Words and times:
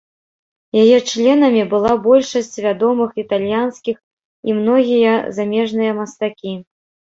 Яе 0.83 0.97
членамі 1.11 1.63
была 1.73 1.91
большасць 2.07 2.57
вядомых 2.65 3.11
італьянскіх 3.25 3.97
і 4.47 4.59
многія 4.63 5.13
замежныя 5.39 5.91
мастакі. 6.03 6.53